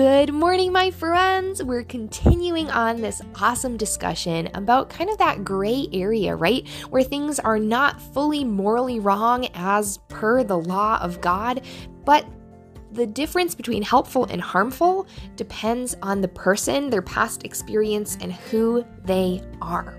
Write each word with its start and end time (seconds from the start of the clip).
Good 0.00 0.32
morning, 0.32 0.72
my 0.72 0.90
friends. 0.90 1.62
We're 1.62 1.84
continuing 1.84 2.70
on 2.70 3.02
this 3.02 3.20
awesome 3.38 3.76
discussion 3.76 4.48
about 4.54 4.88
kind 4.88 5.10
of 5.10 5.18
that 5.18 5.44
gray 5.44 5.88
area, 5.92 6.34
right? 6.34 6.66
Where 6.88 7.02
things 7.02 7.38
are 7.38 7.58
not 7.58 8.00
fully 8.00 8.42
morally 8.42 8.98
wrong 8.98 9.46
as 9.52 9.98
per 10.08 10.42
the 10.42 10.56
law 10.56 10.98
of 11.02 11.20
God, 11.20 11.66
but 12.06 12.24
the 12.92 13.06
difference 13.06 13.54
between 13.54 13.82
helpful 13.82 14.24
and 14.30 14.40
harmful 14.40 15.06
depends 15.36 15.94
on 16.00 16.22
the 16.22 16.28
person, 16.28 16.88
their 16.88 17.02
past 17.02 17.44
experience, 17.44 18.16
and 18.22 18.32
who 18.32 18.86
they 19.04 19.42
are. 19.60 19.98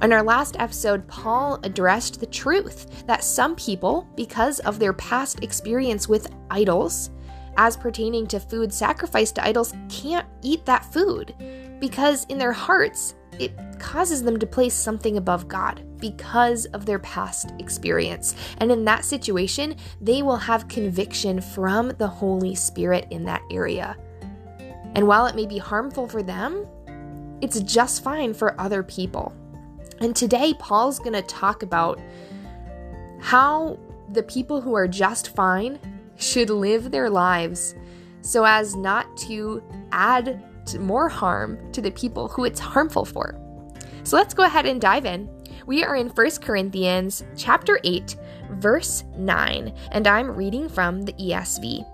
In 0.00 0.14
our 0.14 0.22
last 0.22 0.56
episode, 0.58 1.06
Paul 1.08 1.60
addressed 1.62 2.20
the 2.20 2.26
truth 2.26 3.04
that 3.06 3.22
some 3.22 3.54
people, 3.54 4.08
because 4.16 4.60
of 4.60 4.78
their 4.78 4.94
past 4.94 5.44
experience 5.44 6.08
with 6.08 6.34
idols, 6.50 7.10
as 7.56 7.76
pertaining 7.76 8.26
to 8.28 8.40
food 8.40 8.72
sacrificed 8.72 9.36
to 9.36 9.44
idols 9.44 9.74
can't 9.88 10.26
eat 10.42 10.64
that 10.66 10.84
food 10.92 11.34
because 11.80 12.24
in 12.26 12.38
their 12.38 12.52
hearts 12.52 13.14
it 13.38 13.52
causes 13.78 14.22
them 14.22 14.38
to 14.38 14.46
place 14.46 14.74
something 14.74 15.16
above 15.16 15.48
God 15.48 15.84
because 15.98 16.66
of 16.66 16.86
their 16.86 16.98
past 17.00 17.52
experience. 17.58 18.36
And 18.58 18.70
in 18.70 18.84
that 18.84 19.04
situation, 19.04 19.76
they 20.00 20.22
will 20.22 20.36
have 20.36 20.68
conviction 20.68 21.40
from 21.40 21.88
the 21.98 22.06
Holy 22.06 22.54
Spirit 22.54 23.06
in 23.10 23.24
that 23.24 23.42
area. 23.50 23.96
And 24.94 25.08
while 25.08 25.26
it 25.26 25.34
may 25.34 25.46
be 25.46 25.58
harmful 25.58 26.08
for 26.08 26.22
them, 26.22 26.66
it's 27.40 27.60
just 27.60 28.04
fine 28.04 28.34
for 28.34 28.58
other 28.60 28.82
people. 28.82 29.34
And 30.00 30.14
today, 30.14 30.54
Paul's 30.58 30.98
going 30.98 31.12
to 31.12 31.22
talk 31.22 31.62
about 31.62 32.00
how 33.20 33.78
the 34.12 34.22
people 34.22 34.60
who 34.60 34.74
are 34.74 34.86
just 34.86 35.34
fine 35.34 35.78
should 36.16 36.50
live 36.50 36.90
their 36.90 37.10
lives 37.10 37.74
so 38.20 38.44
as 38.44 38.74
not 38.74 39.16
to 39.18 39.62
add 39.92 40.42
to 40.66 40.78
more 40.78 41.08
harm 41.08 41.58
to 41.72 41.82
the 41.82 41.90
people 41.90 42.28
who 42.28 42.44
it's 42.44 42.60
harmful 42.60 43.04
for. 43.04 43.38
So 44.02 44.16
let's 44.16 44.34
go 44.34 44.44
ahead 44.44 44.66
and 44.66 44.80
dive 44.80 45.06
in. 45.06 45.28
We 45.66 45.82
are 45.84 45.96
in 45.96 46.08
1 46.08 46.30
Corinthians 46.40 47.24
chapter 47.36 47.80
8, 47.84 48.16
verse 48.52 49.04
9, 49.16 49.74
and 49.92 50.06
I'm 50.06 50.30
reading 50.30 50.68
from 50.68 51.02
the 51.02 51.12
ESV. 51.14 51.86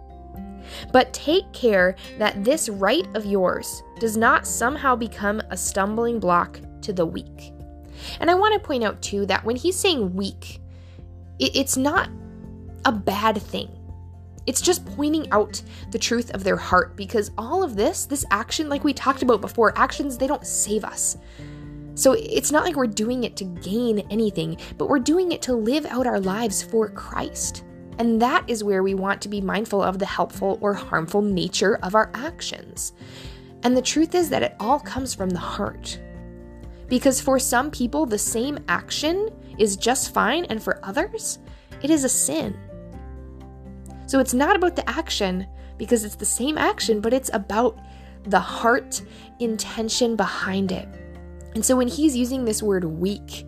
But 0.93 1.13
take 1.13 1.53
care 1.53 1.97
that 2.19 2.45
this 2.45 2.69
right 2.69 3.07
of 3.15 3.27
yours 3.27 3.83
does 3.98 4.17
not 4.17 4.47
somehow 4.47 4.97
become 4.97 5.41
a 5.51 5.57
stumbling 5.57 6.21
block 6.21 6.61
to 6.83 6.93
the 6.93 7.07
weak. 7.07 7.53
And 8.21 8.31
I 8.31 8.35
want 8.35 8.55
to 8.55 8.67
point 8.67 8.85
out 8.85 9.01
too 9.03 9.27
that 9.27 9.45
when 9.45 9.57
he's 9.57 9.77
saying 9.77 10.15
weak, 10.15 10.61
it's 11.39 11.77
not 11.77 12.09
a 12.85 12.93
bad 12.93 13.41
thing. 13.41 13.69
It's 14.51 14.61
just 14.61 14.84
pointing 14.84 15.31
out 15.31 15.62
the 15.93 15.98
truth 15.98 16.34
of 16.34 16.43
their 16.43 16.56
heart 16.56 16.97
because 16.97 17.31
all 17.39 17.62
of 17.62 17.77
this, 17.77 18.05
this 18.05 18.25
action, 18.33 18.69
like 18.69 18.83
we 18.83 18.92
talked 18.92 19.23
about 19.23 19.41
before, 19.41 19.73
actions, 19.79 20.19
they 20.19 20.27
don't 20.27 20.45
save 20.45 20.83
us. 20.83 21.17
So 21.95 22.15
it's 22.15 22.51
not 22.51 22.65
like 22.65 22.75
we're 22.75 22.89
doing 22.89 23.23
it 23.23 23.37
to 23.37 23.45
gain 23.45 24.01
anything, 24.11 24.57
but 24.77 24.89
we're 24.89 24.98
doing 24.98 25.30
it 25.30 25.41
to 25.42 25.55
live 25.55 25.86
out 25.86 26.05
our 26.05 26.19
lives 26.19 26.64
for 26.64 26.89
Christ. 26.89 27.63
And 28.01 28.20
that 28.23 28.42
is 28.51 28.64
where 28.64 28.83
we 28.83 28.92
want 28.92 29.23
to 29.23 29.29
be 29.29 29.41
mindful 29.41 29.85
of 29.85 30.01
the 30.01 30.07
helpful 30.07 30.58
or 30.61 30.74
harmful 30.74 31.23
nature 31.23 31.79
of 31.85 31.95
our 31.95 32.11
actions. 32.14 32.92
And 33.63 33.77
the 33.77 33.83
truth 33.83 34.17
is 34.17 34.30
that 34.30 34.42
it 34.42 34.57
all 34.58 34.80
comes 34.80 35.14
from 35.14 35.30
the 35.30 35.39
heart. 35.39 36.01
Because 36.89 37.20
for 37.20 37.39
some 37.39 37.70
people, 37.70 38.05
the 38.05 38.19
same 38.19 38.58
action 38.67 39.30
is 39.58 39.77
just 39.77 40.13
fine, 40.13 40.45
and 40.47 40.61
for 40.61 40.85
others, 40.85 41.39
it 41.85 41.91
is 41.91 42.03
a 42.03 42.08
sin. 42.08 42.58
So 44.11 44.19
it's 44.19 44.35
not 44.35 44.57
about 44.57 44.75
the 44.75 44.91
action 44.91 45.47
because 45.79 46.05
it's 46.05 46.17
the 46.17 46.25
same 46.25 46.59
action, 46.59 47.01
but 47.01 47.13
it's 47.13 47.31
about 47.33 47.79
the 48.25 48.41
heart 48.41 49.01
intention 49.39 50.17
behind 50.17 50.73
it. 50.73 50.89
And 51.55 51.65
so 51.65 51.77
when 51.77 51.87
he's 51.87 52.17
using 52.17 52.45
this 52.45 52.61
word 52.61 52.83
weak, 52.83 53.47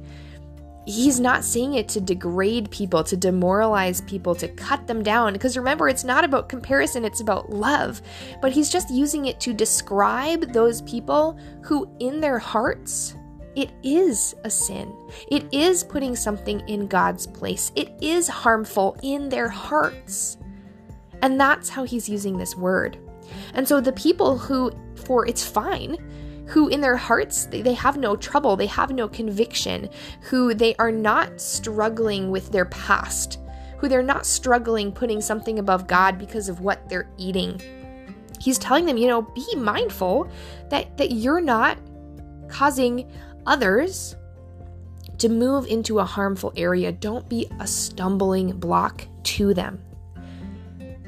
he's 0.87 1.19
not 1.19 1.43
saying 1.43 1.75
it 1.75 1.89
to 1.89 2.00
degrade 2.00 2.71
people, 2.71 3.03
to 3.03 3.17
demoralize 3.17 4.03
people, 4.03 4.37
to 4.37 4.47
cut 4.47 4.87
them 4.87 5.03
down. 5.03 5.33
Because 5.33 5.56
remember, 5.56 5.89
it's 5.89 6.05
not 6.05 6.23
about 6.23 6.49
comparison, 6.49 7.05
it's 7.05 7.21
about 7.21 7.50
love. 7.50 8.00
But 8.41 8.53
he's 8.53 8.71
just 8.71 8.89
using 8.89 9.27
it 9.27 9.41
to 9.41 9.53
describe 9.53 10.53
those 10.53 10.81
people 10.83 11.37
who, 11.65 11.91
in 11.99 12.21
their 12.21 12.39
hearts, 12.39 13.17
it 13.56 13.73
is 13.83 14.37
a 14.44 14.49
sin. 14.49 14.94
It 15.29 15.53
is 15.53 15.83
putting 15.83 16.15
something 16.15 16.61
in 16.69 16.87
God's 16.87 17.27
place. 17.27 17.73
It 17.75 17.93
is 18.00 18.29
harmful 18.29 18.97
in 19.03 19.29
their 19.29 19.49
hearts. 19.49 20.39
And 21.22 21.41
that's 21.41 21.69
how 21.69 21.84
he's 21.84 22.09
using 22.09 22.37
this 22.37 22.56
word. 22.56 22.99
And 23.55 23.66
so 23.66 23.81
the 23.81 23.93
people 23.93 24.37
who, 24.37 24.72
for 24.97 25.27
it's 25.27 25.44
fine, 25.44 25.97
who 26.47 26.69
in 26.69 26.81
their 26.81 26.97
hearts 26.97 27.47
they, 27.47 27.72
have 27.72 27.97
no 27.97 28.16
trouble, 28.16 28.56
they 28.56 28.66
have 28.66 28.91
no 28.91 29.09
conviction, 29.09 29.88
who 30.21 30.53
they 30.53 30.75
are 30.77 30.93
not 30.93 31.41
struggling 31.41 32.31
with 32.31 32.50
their 32.50 32.66
past, 32.66 33.38
who 33.78 33.88
they're 33.88 34.03
not 34.03 34.27
struggling 34.27 34.93
putting 34.93 35.21
something 35.21 35.59
above 35.59 35.87
God 35.87 36.19
because 36.19 36.49
of 36.49 36.61
what 36.61 36.88
they're 36.88 37.09
eating. 37.16 37.61
He's 38.41 38.59
telling 38.59 38.87
them, 38.87 38.97
you 38.97 39.06
know, 39.06 39.22
be 39.22 39.55
mindful 39.56 40.28
that 40.69 40.97
that 40.99 41.12
you're 41.12 41.41
not 41.41 41.78
causing 42.49 43.11
others 43.47 44.16
to 45.19 45.28
move 45.28 45.66
into 45.66 46.00
a 46.00 46.05
harmful 46.05 46.53
area. 46.56 46.91
Don't 46.91 47.28
be 47.28 47.49
a 47.61 47.66
stumbling 47.66 48.59
block 48.59 49.06
to 49.22 49.55
them. 49.55 49.81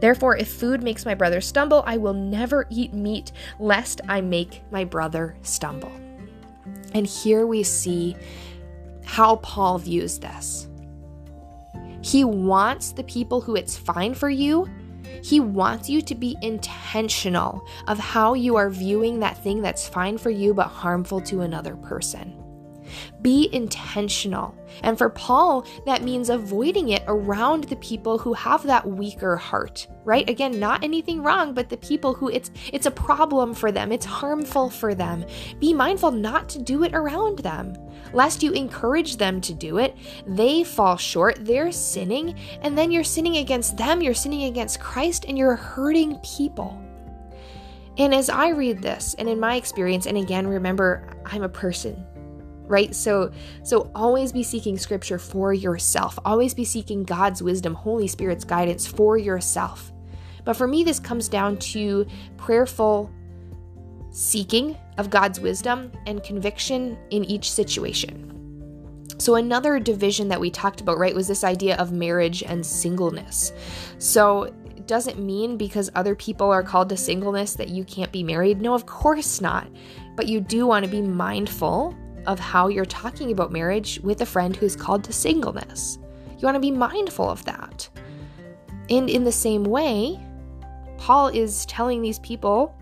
Therefore, 0.00 0.36
if 0.36 0.48
food 0.48 0.82
makes 0.82 1.04
my 1.04 1.14
brother 1.14 1.40
stumble, 1.40 1.82
I 1.86 1.96
will 1.96 2.14
never 2.14 2.66
eat 2.70 2.92
meat, 2.92 3.32
lest 3.58 4.00
I 4.08 4.20
make 4.20 4.62
my 4.70 4.84
brother 4.84 5.36
stumble. 5.42 5.92
And 6.94 7.06
here 7.06 7.46
we 7.46 7.62
see 7.62 8.16
how 9.04 9.36
Paul 9.36 9.78
views 9.78 10.18
this. 10.18 10.68
He 12.02 12.24
wants 12.24 12.92
the 12.92 13.04
people 13.04 13.40
who 13.40 13.56
it's 13.56 13.76
fine 13.76 14.14
for 14.14 14.30
you. 14.30 14.68
He 15.22 15.40
wants 15.40 15.88
you 15.88 16.00
to 16.02 16.14
be 16.14 16.36
intentional 16.42 17.66
of 17.86 17.98
how 17.98 18.34
you 18.34 18.56
are 18.56 18.70
viewing 18.70 19.20
that 19.20 19.42
thing 19.42 19.62
that's 19.62 19.88
fine 19.88 20.16
for 20.18 20.30
you 20.30 20.54
but 20.54 20.68
harmful 20.68 21.20
to 21.22 21.40
another 21.40 21.76
person. 21.76 22.36
Be 23.22 23.48
intentional. 23.52 24.54
And 24.82 24.96
for 24.96 25.08
Paul, 25.08 25.66
that 25.86 26.02
means 26.02 26.30
avoiding 26.30 26.90
it 26.90 27.02
around 27.06 27.64
the 27.64 27.76
people 27.76 28.18
who 28.18 28.32
have 28.34 28.62
that 28.64 28.86
weaker 28.86 29.36
heart, 29.36 29.86
right? 30.04 30.28
Again, 30.28 30.58
not 30.60 30.84
anything 30.84 31.22
wrong, 31.22 31.54
but 31.54 31.68
the 31.68 31.76
people 31.78 32.14
who 32.14 32.28
it's 32.28 32.50
it's 32.72 32.86
a 32.86 32.90
problem 32.90 33.54
for 33.54 33.72
them, 33.72 33.92
it's 33.92 34.06
harmful 34.06 34.70
for 34.70 34.94
them. 34.94 35.24
Be 35.58 35.72
mindful 35.72 36.10
not 36.10 36.48
to 36.50 36.62
do 36.62 36.84
it 36.84 36.94
around 36.94 37.40
them. 37.40 37.74
Lest 38.12 38.42
you 38.42 38.52
encourage 38.52 39.16
them 39.16 39.40
to 39.42 39.52
do 39.52 39.78
it, 39.78 39.96
they 40.26 40.64
fall 40.64 40.96
short, 40.96 41.44
they're 41.44 41.72
sinning, 41.72 42.38
and 42.62 42.76
then 42.76 42.90
you're 42.90 43.04
sinning 43.04 43.38
against 43.38 43.76
them, 43.76 44.00
you're 44.00 44.14
sinning 44.14 44.44
against 44.44 44.80
Christ, 44.80 45.24
and 45.28 45.36
you're 45.36 45.56
hurting 45.56 46.16
people. 46.18 46.80
And 47.98 48.14
as 48.14 48.30
I 48.30 48.50
read 48.50 48.80
this, 48.80 49.14
and 49.18 49.28
in 49.28 49.40
my 49.40 49.56
experience, 49.56 50.06
and 50.06 50.16
again, 50.16 50.46
remember, 50.46 51.08
I'm 51.26 51.42
a 51.42 51.48
person, 51.48 52.06
right 52.68 52.94
so 52.94 53.30
so 53.64 53.90
always 53.94 54.32
be 54.32 54.42
seeking 54.42 54.78
scripture 54.78 55.18
for 55.18 55.52
yourself 55.52 56.18
always 56.24 56.54
be 56.54 56.64
seeking 56.64 57.04
god's 57.04 57.42
wisdom 57.42 57.74
holy 57.74 58.06
spirit's 58.06 58.44
guidance 58.44 58.86
for 58.86 59.16
yourself 59.16 59.92
but 60.44 60.56
for 60.56 60.66
me 60.66 60.84
this 60.84 61.00
comes 61.00 61.28
down 61.28 61.56
to 61.56 62.06
prayerful 62.36 63.10
seeking 64.10 64.76
of 64.98 65.10
god's 65.10 65.40
wisdom 65.40 65.92
and 66.06 66.22
conviction 66.22 66.98
in 67.10 67.24
each 67.24 67.50
situation 67.50 68.24
So, 69.18 69.34
another 69.34 69.80
division 69.80 70.28
that 70.28 70.40
we 70.40 70.50
talked 70.50 70.80
about, 70.80 70.98
right, 70.98 71.14
was 71.14 71.26
this 71.26 71.42
idea 71.42 71.76
of 71.76 71.90
marriage 71.90 72.44
and 72.44 72.64
singleness. 72.64 73.52
So, 73.98 74.54
doesn't 74.88 75.18
mean 75.18 75.56
because 75.56 75.90
other 75.94 76.16
people 76.16 76.50
are 76.50 76.62
called 76.62 76.88
to 76.88 76.96
singleness 76.96 77.54
that 77.54 77.68
you 77.68 77.84
can't 77.84 78.10
be 78.10 78.24
married. 78.24 78.60
No, 78.60 78.74
of 78.74 78.86
course 78.86 79.40
not. 79.40 79.68
But 80.16 80.26
you 80.26 80.40
do 80.40 80.66
want 80.66 80.84
to 80.84 80.90
be 80.90 81.02
mindful 81.02 81.94
of 82.26 82.38
how 82.38 82.68
you're 82.68 82.84
talking 82.84 83.32
about 83.32 83.52
marriage 83.52 84.00
with 84.02 84.20
a 84.20 84.26
friend 84.26 84.54
who's 84.56 84.76
called 84.76 85.04
to 85.04 85.12
singleness. 85.12 85.98
You 86.38 86.46
want 86.46 86.56
to 86.56 86.60
be 86.60 86.70
mindful 86.70 87.28
of 87.28 87.44
that. 87.44 87.88
And 88.90 89.10
in 89.10 89.24
the 89.24 89.32
same 89.32 89.64
way, 89.64 90.18
Paul 90.98 91.28
is 91.28 91.66
telling 91.66 92.02
these 92.02 92.18
people 92.20 92.74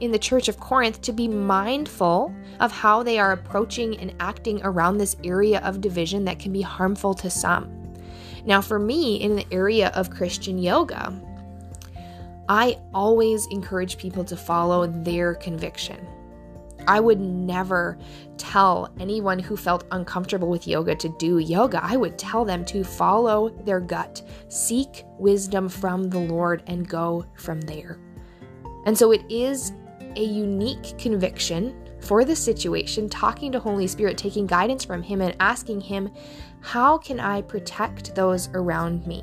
in 0.00 0.12
the 0.12 0.18
church 0.18 0.48
of 0.48 0.60
Corinth 0.60 1.00
to 1.02 1.12
be 1.12 1.28
mindful 1.28 2.34
of 2.60 2.70
how 2.72 3.02
they 3.02 3.18
are 3.18 3.32
approaching 3.32 3.98
and 3.98 4.14
acting 4.20 4.60
around 4.62 4.98
this 4.98 5.16
area 5.24 5.60
of 5.60 5.80
division 5.80 6.24
that 6.24 6.38
can 6.38 6.52
be 6.52 6.62
harmful 6.62 7.14
to 7.14 7.30
some. 7.30 7.94
Now, 8.44 8.60
for 8.60 8.78
me, 8.78 9.16
in 9.16 9.36
the 9.36 9.46
area 9.50 9.88
of 9.94 10.10
Christian 10.10 10.58
yoga, 10.58 11.12
I 12.48 12.78
always 12.94 13.46
encourage 13.46 13.98
people 13.98 14.24
to 14.24 14.36
follow 14.36 14.86
their 14.86 15.34
conviction. 15.34 16.06
I 16.86 17.00
would 17.00 17.20
never 17.20 17.98
tell 18.36 18.92
anyone 19.00 19.38
who 19.38 19.56
felt 19.56 19.84
uncomfortable 19.90 20.48
with 20.48 20.66
yoga 20.66 20.94
to 20.96 21.08
do 21.18 21.38
yoga. 21.38 21.80
I 21.82 21.96
would 21.96 22.18
tell 22.18 22.44
them 22.44 22.64
to 22.66 22.84
follow 22.84 23.48
their 23.48 23.80
gut, 23.80 24.22
seek 24.48 25.04
wisdom 25.18 25.68
from 25.68 26.10
the 26.10 26.18
Lord, 26.18 26.62
and 26.66 26.88
go 26.88 27.24
from 27.34 27.60
there. 27.62 27.98
And 28.84 28.96
so 28.96 29.12
it 29.12 29.24
is 29.28 29.72
a 30.16 30.24
unique 30.24 30.96
conviction 30.98 31.74
for 32.00 32.24
the 32.24 32.36
situation, 32.36 33.08
talking 33.08 33.50
to 33.52 33.58
Holy 33.58 33.86
Spirit, 33.86 34.16
taking 34.16 34.46
guidance 34.46 34.84
from 34.84 35.02
Him, 35.02 35.20
and 35.20 35.34
asking 35.40 35.80
Him, 35.80 36.10
How 36.60 36.98
can 36.98 37.18
I 37.18 37.42
protect 37.42 38.14
those 38.14 38.48
around 38.54 39.06
me? 39.06 39.22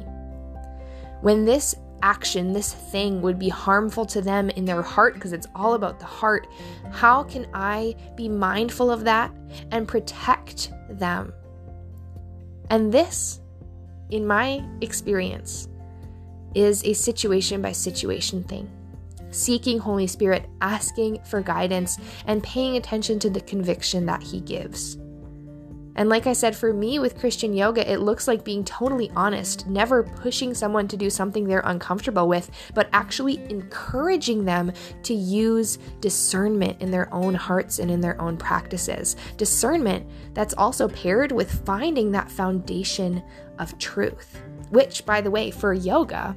When 1.22 1.46
this 1.46 1.76
action, 2.04 2.54
this 2.54 2.74
thing 2.74 3.22
would 3.22 3.40
be 3.40 3.50
harmful 3.50 4.06
to 4.06 4.22
them 4.22 4.52
in 4.52 4.66
their 4.66 4.84
heart, 4.84 5.16
because 5.16 5.34
it's 5.34 5.48
all 5.56 5.74
about 5.74 6.00
the 6.00 6.06
heart, 6.06 6.48
how 6.92 7.24
can 7.24 7.48
I 7.54 7.96
be 8.16 8.30
mindful 8.30 8.92
of 8.92 9.06
that 9.06 9.34
and 9.72 9.88
protect 9.88 10.72
them? 10.90 11.34
And 12.70 12.94
this, 12.94 13.40
in 14.12 14.28
my 14.28 14.64
experience, 14.82 15.68
is 16.54 16.84
a 16.84 16.94
situation 16.94 17.62
by 17.62 17.72
situation 17.72 18.44
thing 18.44 18.70
seeking 19.32 19.80
Holy 19.80 20.06
Spirit, 20.06 20.46
asking 20.62 21.20
for 21.24 21.42
guidance, 21.42 21.98
and 22.28 22.44
paying 22.44 22.78
attention 22.78 23.18
to 23.18 23.32
the 23.32 23.42
conviction 23.42 24.06
that 24.06 24.22
He 24.22 24.40
gives. 24.40 25.00
And 25.96 26.10
like 26.10 26.26
I 26.26 26.34
said, 26.34 26.56
for 26.56 26.74
me 26.74 26.98
with 26.98 27.20
Christian 27.20 27.54
yoga, 27.54 27.90
it 27.90 28.00
looks 28.00 28.28
like 28.28 28.44
being 28.44 28.64
totally 28.64 29.12
honest, 29.16 29.68
never 29.68 30.04
pushing 30.04 30.54
someone 30.54 30.88
to 30.88 30.98
do 30.98 31.10
something 31.10 31.46
they're 31.46 31.62
uncomfortable 31.66 32.28
with, 32.28 32.50
but 32.74 32.90
actually 32.94 33.44
encouraging 33.52 34.44
them 34.44 34.72
to 35.04 35.14
use 35.14 35.78
discernment 36.00 36.82
in 36.82 36.90
their 36.90 37.14
own 37.14 37.36
hearts 37.36 37.78
and 37.78 37.92
in 37.92 38.02
their 38.02 38.20
own 38.20 38.38
practices. 38.38 39.16
Discernment 39.38 40.08
that's 40.34 40.56
also 40.56 40.88
paired 40.88 41.32
with 41.32 41.64
finding 41.66 42.12
that 42.12 42.32
foundation 42.32 43.22
of 43.60 43.78
truth, 43.78 44.42
which, 44.72 45.06
by 45.06 45.22
the 45.22 45.30
way, 45.32 45.52
for 45.52 45.74
yoga, 45.74 46.36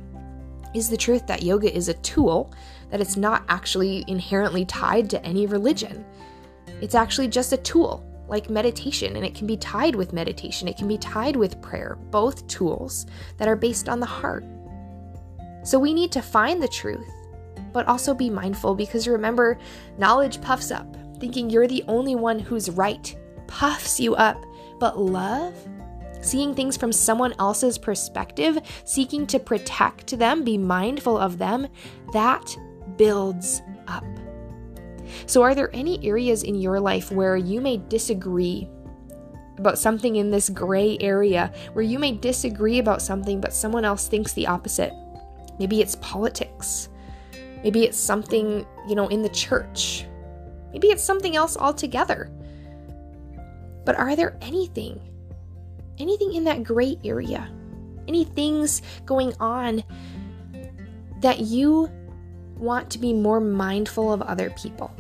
is 0.75 0.91
the 0.91 0.97
truth 0.97 1.27
that 1.27 1.43
yoga 1.43 1.75
is 1.75 1.89
a 1.89 1.95
tool 1.95 2.53
that 2.91 3.01
it's 3.01 3.17
not 3.17 3.45
actually 3.49 4.05
inherently 4.07 4.67
tied 4.67 5.09
to 5.09 5.25
any 5.25 5.47
religion. 5.47 6.05
It's 6.83 6.95
actually 6.95 7.29
just 7.29 7.55
a 7.55 7.57
tool, 7.57 8.05
like 8.29 8.51
meditation, 8.51 9.17
and 9.17 9.25
it 9.25 9.35
can 9.35 9.47
be 9.47 9.57
tied 9.57 9.95
with 9.95 10.13
meditation, 10.13 10.69
it 10.69 10.77
can 10.77 10.89
be 10.89 10.99
tied 10.99 11.37
with 11.37 11.61
prayer, 11.63 11.97
both 12.11 12.47
tools 12.49 13.07
that 13.37 13.49
are 13.49 13.57
based 13.57 13.89
on 13.89 14.01
the 14.01 14.07
heart. 14.07 14.45
So 15.65 15.79
we 15.79 15.95
need 15.95 16.13
to 16.13 16.23
find 16.23 16.63
the 16.63 16.69
truth, 16.69 17.11
but 17.73 17.87
also 17.89 18.15
be 18.15 18.31
mindful 18.31 18.75
because 18.75 19.09
remember, 19.09 19.59
knowledge 19.99 20.41
puffs 20.41 20.71
up. 20.71 20.97
Thinking 21.19 21.49
you're 21.49 21.67
the 21.67 21.85
only 21.89 22.15
one 22.15 22.39
who's 22.39 22.71
right 22.71 23.17
puffs 23.47 23.99
you 23.99 24.15
up, 24.15 24.45
but 24.79 24.99
love 24.99 25.55
seeing 26.27 26.55
things 26.55 26.77
from 26.77 26.93
someone 26.93 27.35
else's 27.39 27.79
perspective, 27.79 28.59
seeking 28.85 29.27
to 29.29 29.39
protect 29.39 30.19
them, 30.19 30.45
be 30.45 30.59
mindful 30.59 31.17
of 31.17 31.39
them, 31.39 31.67
that 32.13 32.57
builds 32.97 33.63
up. 33.87 34.05
So, 35.27 35.43
are 35.43 35.55
there 35.55 35.71
any 35.73 36.05
areas 36.07 36.43
in 36.43 36.55
your 36.55 36.81
life 36.81 37.11
where 37.11 37.37
you 37.37 37.61
may 37.61 37.79
disagree 37.89 38.69
about 39.59 39.79
something 39.79 40.17
in 40.17 40.31
this 40.31 40.49
gray 40.49 40.99
area, 41.01 41.53
where 41.73 41.85
you 41.85 41.99
may 41.99 42.13
disagree 42.13 42.79
about 42.79 43.03
something, 43.03 43.41
but 43.41 43.55
someone 43.55 43.85
else 43.85 44.09
thinks 44.09 44.33
the 44.33 44.47
opposite? 44.47 44.93
Maybe 45.59 45.81
it's 45.81 45.97
politics. 45.97 46.89
Maybe 47.63 47.85
it's 47.85 47.99
something, 47.99 48.67
you 48.87 48.95
know, 48.95 49.09
in 49.09 49.23
the 49.23 49.29
church. 49.31 50.07
Maybe 50.73 50.89
it's 50.89 51.03
something 51.03 51.37
else 51.37 51.57
altogether. 51.57 52.31
But 53.85 53.97
are 53.97 54.15
there 54.15 54.37
anything, 54.43 55.01
anything 55.99 56.35
in 56.35 56.45
that 56.45 56.65
gray 56.65 56.99
area? 57.05 57.51
Any 58.09 58.25
things 58.25 58.83
going 59.05 59.33
on 59.41 59.83
that 61.21 61.41
you 61.41 61.91
want 62.59 62.91
to 62.91 62.99
be 62.99 63.13
more 63.13 63.41
mindful 63.41 64.13
of 64.13 64.23
other 64.23 64.51
people? 64.51 64.95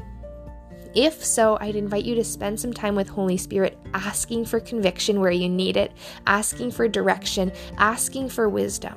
If 0.95 1.23
so, 1.23 1.59
I'd 1.61 1.77
invite 1.77 2.07
you 2.07 2.15
to 2.15 2.25
spend 2.25 2.59
some 2.59 2.73
time 2.73 2.95
with 2.95 3.09
Holy 3.09 3.37
Spirit 3.37 3.79
asking 3.93 4.47
for 4.47 4.61
conviction 4.61 5.21
where 5.21 5.31
you 5.31 5.47
need 5.47 5.77
it, 5.77 5.93
asking 6.27 6.71
for 6.71 6.89
direction, 6.89 7.53
asking 7.77 8.31
for 8.31 8.49
wisdom. 8.49 8.95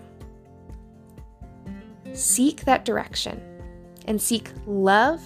Seek 2.14 2.62
that 2.62 2.86
direction 2.86 3.42
and 4.06 4.22
seek 4.22 4.52
love, 4.66 5.22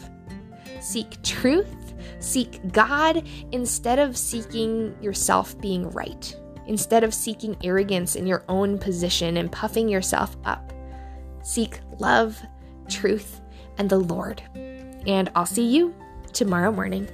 seek 0.82 1.22
truth, 1.22 1.94
seek 2.20 2.60
God 2.72 3.28
instead 3.52 4.00
of 4.00 4.18
seeking 4.18 4.96
yourself 5.00 5.60
being 5.62 5.90
right, 5.92 6.36
instead 6.66 7.04
of 7.04 7.14
seeking 7.14 7.56
arrogance 7.64 8.16
in 8.16 8.26
your 8.26 8.44
own 8.50 8.80
position 8.80 9.38
and 9.38 9.52
puffing 9.52 9.88
yourself 9.88 10.36
up. 10.44 10.74
Seek 11.44 11.82
love, 12.00 12.42
truth, 12.88 13.42
and 13.78 13.90
the 13.90 13.98
Lord. 13.98 14.42
And 15.06 15.32
I'll 15.36 15.46
see 15.46 15.66
you 15.66 15.94
tomorrow 16.32 16.72
morning. 16.72 17.08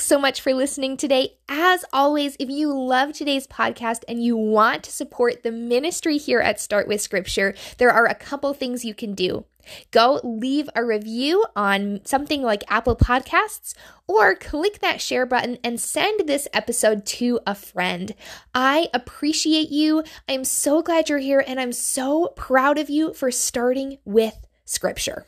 Thanks 0.00 0.08
so 0.08 0.18
much 0.18 0.40
for 0.40 0.54
listening 0.54 0.96
today. 0.96 1.34
As 1.46 1.84
always, 1.92 2.34
if 2.38 2.48
you 2.48 2.72
love 2.72 3.12
today's 3.12 3.46
podcast 3.46 4.02
and 4.08 4.24
you 4.24 4.34
want 4.34 4.84
to 4.84 4.90
support 4.90 5.42
the 5.42 5.52
ministry 5.52 6.16
here 6.16 6.40
at 6.40 6.58
Start 6.58 6.88
with 6.88 7.02
Scripture, 7.02 7.54
there 7.76 7.90
are 7.90 8.06
a 8.06 8.14
couple 8.14 8.54
things 8.54 8.82
you 8.82 8.94
can 8.94 9.12
do. 9.12 9.44
Go 9.90 10.18
leave 10.24 10.70
a 10.74 10.82
review 10.82 11.44
on 11.54 12.00
something 12.04 12.40
like 12.42 12.64
Apple 12.68 12.96
Podcasts 12.96 13.74
or 14.06 14.34
click 14.34 14.78
that 14.78 15.02
share 15.02 15.26
button 15.26 15.58
and 15.62 15.78
send 15.78 16.26
this 16.26 16.48
episode 16.54 17.04
to 17.04 17.38
a 17.46 17.54
friend. 17.54 18.14
I 18.54 18.88
appreciate 18.94 19.68
you. 19.68 20.02
I'm 20.26 20.44
so 20.44 20.80
glad 20.80 21.10
you're 21.10 21.18
here 21.18 21.44
and 21.46 21.60
I'm 21.60 21.72
so 21.72 22.28
proud 22.36 22.78
of 22.78 22.88
you 22.88 23.12
for 23.12 23.30
starting 23.30 23.98
with 24.06 24.46
Scripture. 24.64 25.26